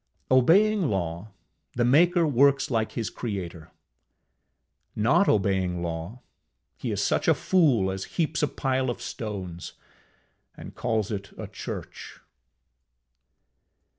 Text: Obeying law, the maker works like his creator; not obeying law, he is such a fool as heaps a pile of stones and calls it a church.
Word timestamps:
Obeying 0.31 0.87
law, 0.87 1.29
the 1.75 1.85
maker 1.85 2.25
works 2.25 2.71
like 2.71 2.93
his 2.93 3.11
creator; 3.11 3.69
not 4.95 5.29
obeying 5.29 5.83
law, 5.83 6.23
he 6.75 6.89
is 6.89 6.99
such 7.03 7.27
a 7.27 7.35
fool 7.35 7.91
as 7.91 8.05
heaps 8.17 8.41
a 8.41 8.47
pile 8.47 8.89
of 8.89 8.99
stones 8.99 9.73
and 10.57 10.73
calls 10.73 11.11
it 11.11 11.31
a 11.37 11.45
church. 11.45 12.19